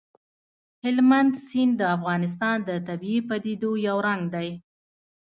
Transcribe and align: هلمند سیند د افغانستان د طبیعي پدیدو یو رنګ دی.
هلمند 0.83 1.33
سیند 1.47 1.73
د 1.77 1.81
افغانستان 1.95 2.57
د 2.67 2.69
طبیعي 2.87 3.21
پدیدو 3.29 3.71
یو 3.87 3.97
رنګ 4.07 4.21
دی. 4.35 4.49